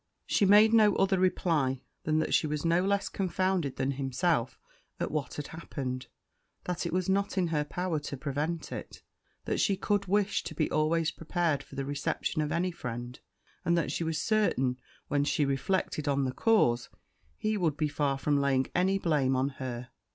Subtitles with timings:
[0.25, 4.59] She made no other reply than that she was no less confounded than himself
[4.99, 6.07] at what had happened
[6.63, 9.03] that it was not in her power to prevent it
[9.45, 13.19] that she could wish to be always prepared for the reception of any friend
[13.63, 16.89] and that she was certain, when he reflected on the cause,
[17.37, 19.91] he would be far from laying any blame on her.